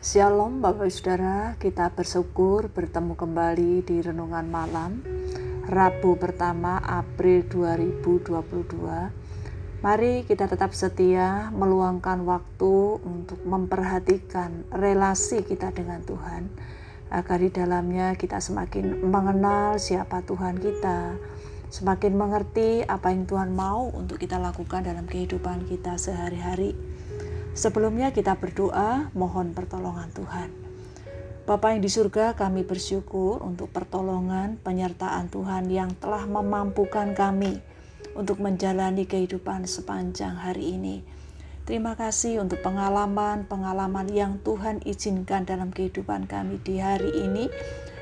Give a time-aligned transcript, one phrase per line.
[0.00, 5.04] Shalom Bapak Ibu Saudara, kita bersyukur bertemu kembali di Renungan Malam
[5.68, 16.00] Rabu pertama April 2022 Mari kita tetap setia meluangkan waktu untuk memperhatikan relasi kita dengan
[16.00, 16.48] Tuhan
[17.12, 21.20] agar di dalamnya kita semakin mengenal siapa Tuhan kita
[21.68, 26.72] semakin mengerti apa yang Tuhan mau untuk kita lakukan dalam kehidupan kita sehari-hari
[27.50, 30.50] Sebelumnya kita berdoa mohon pertolongan Tuhan.
[31.50, 37.58] Bapa yang di surga kami bersyukur untuk pertolongan penyertaan Tuhan yang telah memampukan kami
[38.14, 41.02] untuk menjalani kehidupan sepanjang hari ini.
[41.66, 47.50] Terima kasih untuk pengalaman-pengalaman yang Tuhan izinkan dalam kehidupan kami di hari ini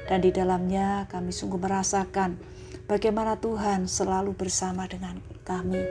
[0.09, 2.37] dan di dalamnya kami sungguh merasakan
[2.88, 5.85] bagaimana Tuhan selalu bersama dengan kami.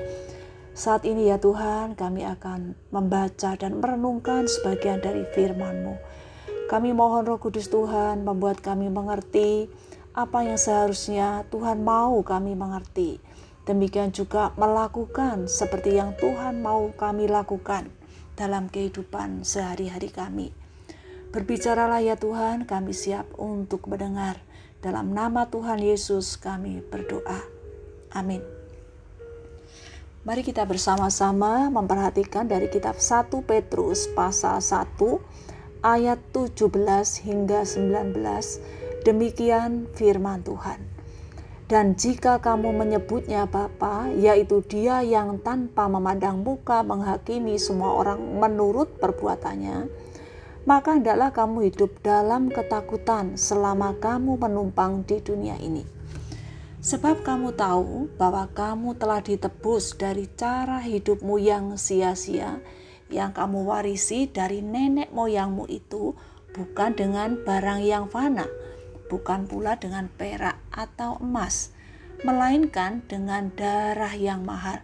[0.77, 5.98] Saat ini ya Tuhan kami akan membaca dan merenungkan sebagian dari firman-Mu.
[6.70, 9.73] Kami mohon roh kudus Tuhan membuat kami mengerti
[10.14, 13.17] apa yang seharusnya Tuhan mau kami mengerti.
[13.66, 17.89] Demikian juga melakukan seperti yang Tuhan mau kami lakukan
[18.38, 20.53] dalam kehidupan sehari-hari kami.
[21.34, 24.45] Berbicaralah ya Tuhan, kami siap untuk mendengar.
[24.86, 27.41] Dalam nama Tuhan Yesus kami berdoa.
[28.14, 28.56] Amin.
[30.28, 35.00] Mari kita bersama-sama memperhatikan dari kitab 1 Petrus pasal 1
[35.80, 36.67] ayat 17
[37.23, 39.08] hingga 19.
[39.08, 40.84] Demikian firman Tuhan.
[41.72, 49.00] Dan jika kamu menyebutnya Bapa, yaitu dia yang tanpa memandang muka menghakimi semua orang menurut
[49.00, 49.88] perbuatannya,
[50.67, 55.97] maka hendaklah kamu hidup dalam ketakutan selama kamu menumpang di dunia ini
[56.88, 62.63] Sebab kamu tahu bahwa kamu telah ditebus dari cara hidupmu yang sia-sia
[63.11, 66.16] yang kamu warisi dari nenek moyangmu itu
[66.55, 68.47] bukan dengan barang yang fana,
[69.11, 71.75] bukan pula dengan perak atau emas,
[72.23, 74.79] melainkan dengan darah yang mahal,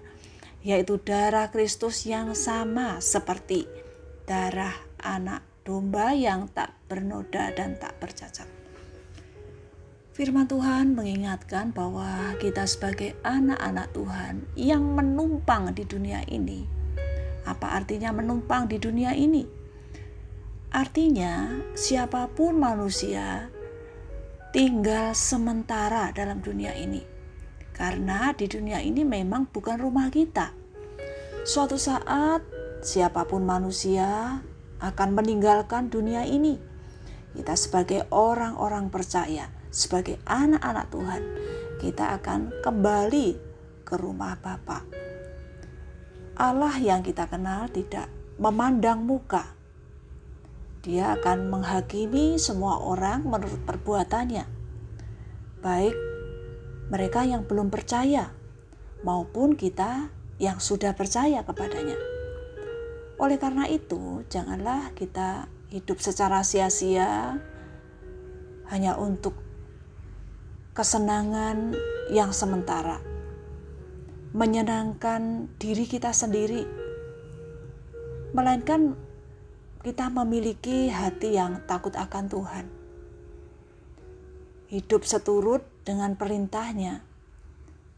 [0.60, 3.64] yaitu darah Kristus yang sama seperti
[4.28, 8.63] darah anak domba yang tak bernoda dan tak bercacat.
[10.14, 16.70] Firman Tuhan mengingatkan bahwa kita sebagai anak-anak Tuhan yang menumpang di dunia ini.
[17.50, 19.42] Apa artinya menumpang di dunia ini?
[20.70, 23.50] Artinya, siapa pun manusia
[24.54, 27.02] tinggal sementara dalam dunia ini,
[27.74, 30.54] karena di dunia ini memang bukan rumah kita.
[31.42, 32.46] Suatu saat,
[32.86, 34.38] siapa pun manusia
[34.78, 36.62] akan meninggalkan dunia ini.
[37.34, 41.24] Kita, sebagai orang-orang percaya, sebagai anak-anak Tuhan,
[41.82, 43.30] kita akan kembali
[43.82, 44.86] ke rumah Bapa.
[46.38, 48.06] Allah yang kita kenal tidak
[48.38, 49.58] memandang muka.
[50.86, 54.46] Dia akan menghakimi semua orang menurut perbuatannya.
[55.66, 55.96] Baik
[56.94, 58.30] mereka yang belum percaya
[59.02, 61.98] maupun kita yang sudah percaya kepadanya.
[63.18, 67.40] Oleh karena itu, janganlah kita hidup secara sia-sia
[68.68, 69.53] hanya untuk
[70.74, 71.78] kesenangan
[72.10, 72.98] yang sementara,
[74.34, 76.66] menyenangkan diri kita sendiri,
[78.34, 78.98] melainkan
[79.86, 82.66] kita memiliki hati yang takut akan Tuhan.
[84.74, 87.06] Hidup seturut dengan perintahnya,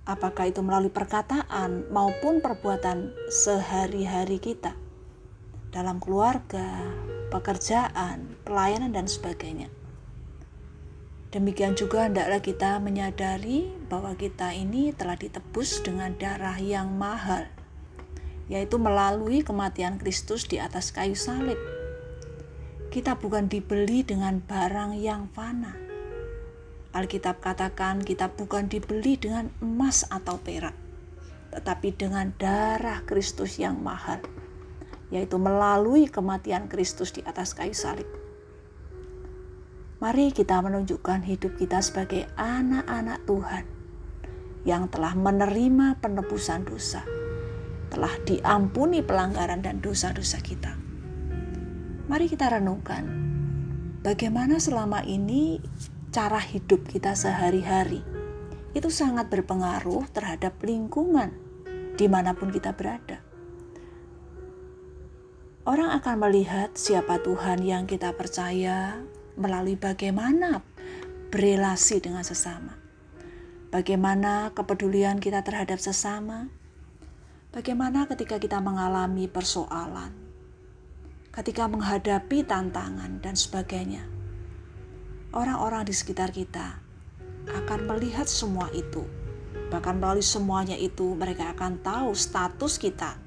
[0.03, 4.75] apakah itu melalui perkataan maupun perbuatan sehari-hari kita
[5.71, 6.83] dalam keluarga,
[7.31, 9.71] pekerjaan, pelayanan, dan sebagainya.
[11.35, 17.51] Demikian juga hendaklah kita menyadari bahwa kita ini telah ditebus dengan darah yang mahal,
[18.47, 21.59] yaitu melalui kematian Kristus di atas kayu salib.
[22.87, 25.75] Kita bukan dibeli dengan barang yang fana.
[26.95, 30.71] Alkitab katakan kita bukan dibeli dengan emas atau perak,
[31.51, 34.23] tetapi dengan darah Kristus yang mahal,
[35.11, 38.24] yaitu melalui kematian Kristus di atas kayu salib.
[40.05, 43.65] Mari kita menunjukkan hidup kita sebagai anak-anak Tuhan
[44.61, 47.01] yang telah menerima penebusan dosa,
[47.89, 50.77] telah diampuni pelanggaran dan dosa-dosa kita.
[52.05, 53.01] Mari kita renungkan
[54.05, 55.57] bagaimana selama ini
[56.13, 58.05] cara hidup kita sehari-hari
[58.77, 61.33] itu sangat berpengaruh terhadap lingkungan
[61.97, 63.25] di mana pun kita berada.
[65.65, 69.01] Orang akan melihat siapa Tuhan yang kita percaya,
[69.35, 70.63] melalui bagaimana
[71.31, 72.75] berelasi dengan sesama.
[73.71, 76.47] Bagaimana kepedulian kita terhadap sesama?
[77.51, 80.25] Bagaimana ketika kita mengalami persoalan?
[81.35, 84.07] ketika menghadapi tantangan dan sebagainya,
[85.35, 86.79] orang-orang di sekitar kita
[87.51, 89.03] akan melihat semua itu.
[89.67, 93.19] Bahkan melalui semuanya itu, mereka akan tahu status kita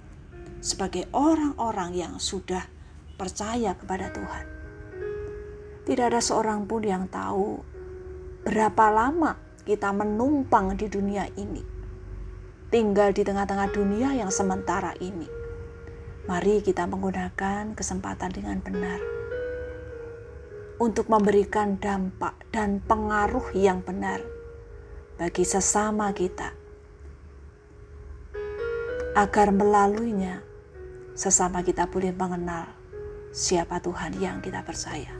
[0.65, 2.65] sebagai orang-orang yang sudah
[3.21, 4.58] percaya kepada Tuhan.
[5.89, 7.65] Tidak ada seorang pun yang tahu
[8.45, 11.65] berapa lama kita menumpang di dunia ini,
[12.69, 15.25] tinggal di tengah-tengah dunia yang sementara ini.
[16.29, 19.01] Mari kita menggunakan kesempatan dengan benar.
[20.77, 24.21] Untuk memberikan dampak dan pengaruh yang benar
[25.17, 26.53] bagi sesama kita,
[29.17, 30.45] agar melaluinya
[31.19, 32.71] sesama kita boleh mengenal
[33.35, 35.18] siapa Tuhan yang kita percaya.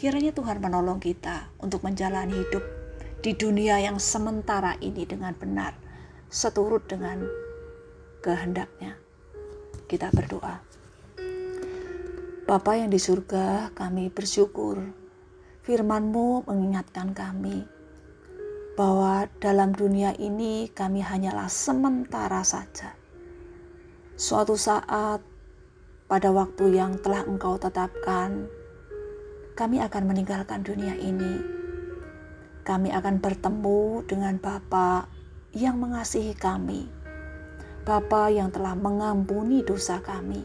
[0.00, 2.64] Kiranya Tuhan menolong kita untuk menjalani hidup
[3.20, 5.76] di dunia yang sementara ini dengan benar,
[6.32, 7.20] seturut dengan
[8.24, 8.96] kehendaknya
[9.92, 10.64] kita berdoa.
[12.48, 14.80] Bapa yang di surga, kami bersyukur
[15.68, 17.68] firman-Mu mengingatkan kami
[18.80, 22.96] bahwa dalam dunia ini kami hanyalah sementara saja.
[24.16, 25.20] Suatu saat
[26.08, 28.48] pada waktu yang telah Engkau tetapkan,
[29.60, 31.44] kami akan meninggalkan dunia ini.
[32.64, 35.04] Kami akan bertemu dengan Bapa
[35.52, 37.00] yang mengasihi kami
[37.80, 40.44] Bapa yang telah mengampuni dosa kami,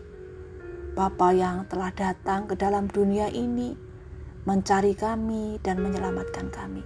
[0.95, 3.75] Bapa yang telah datang ke dalam dunia ini
[4.47, 6.79] mencari kami dan menyelamatkan kami.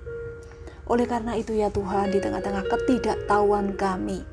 [0.89, 4.25] Oleh karena itu ya Tuhan, di tengah-tengah ketidaktahuan kami,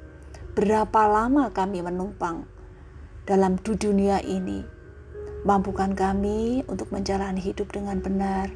[0.57, 2.49] berapa lama kami menumpang
[3.29, 4.65] dalam dunia ini,
[5.45, 8.49] mampukan kami untuk menjalani hidup dengan benar.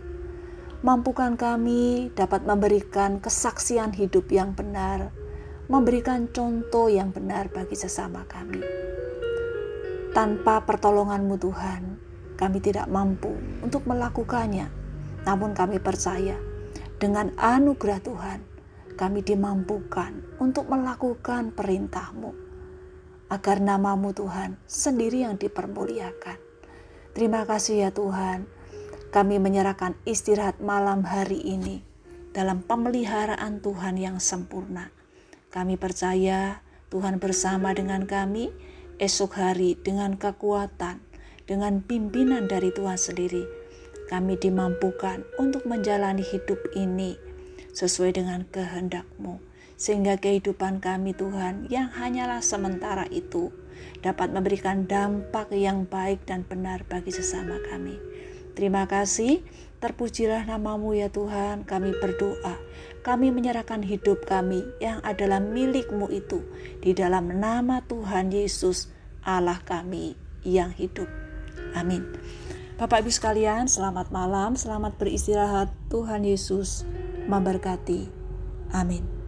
[0.81, 5.13] Mampukan kami dapat memberikan kesaksian hidup yang benar
[5.71, 8.59] memberikan contoh yang benar bagi sesama kami.
[10.11, 11.83] Tanpa pertolonganmu Tuhan,
[12.35, 13.31] kami tidak mampu
[13.63, 14.67] untuk melakukannya.
[15.23, 16.35] Namun kami percaya
[16.99, 18.41] dengan anugerah Tuhan,
[18.99, 22.35] kami dimampukan untuk melakukan perintahmu.
[23.31, 26.50] Agar namamu Tuhan sendiri yang dipermuliakan.
[27.21, 28.49] Terima kasih ya Tuhan,
[29.13, 31.85] kami menyerahkan istirahat malam hari ini
[32.33, 34.89] dalam pemeliharaan Tuhan yang sempurna
[35.51, 36.63] kami percaya
[36.95, 38.55] Tuhan bersama dengan kami
[39.03, 41.03] esok hari dengan kekuatan,
[41.45, 43.43] dengan pimpinan dari Tuhan sendiri.
[44.07, 47.19] Kami dimampukan untuk menjalani hidup ini
[47.75, 49.43] sesuai dengan kehendak-Mu.
[49.75, 53.51] Sehingga kehidupan kami Tuhan yang hanyalah sementara itu
[54.01, 57.97] dapat memberikan dampak yang baik dan benar bagi sesama kami.
[58.57, 59.41] Terima kasih,
[59.79, 62.59] terpujilah namamu ya Tuhan, kami berdoa.
[63.01, 66.45] Kami menyerahkan hidup kami yang adalah milikmu itu
[66.85, 68.93] di dalam nama Tuhan Yesus
[69.25, 71.09] Allah kami yang hidup.
[71.73, 72.05] Amin.
[72.81, 75.69] Bapak Ibu sekalian, selamat malam, selamat beristirahat.
[75.93, 76.89] Tuhan Yesus
[77.29, 78.09] memberkati.
[78.73, 79.20] Amin.